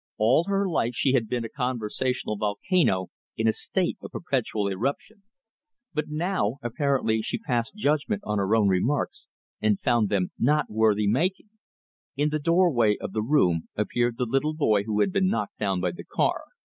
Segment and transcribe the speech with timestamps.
[0.17, 5.21] All her life she had been a conversational volcano, in a state of perpetual eruption;
[5.93, 9.27] but now, apparently she passed judgment on her own remarks,
[9.61, 11.51] and found them not worth making.
[12.15, 15.79] In the doorway of the room appeared the little boy who had been knocked down
[15.81, 16.45] by the car.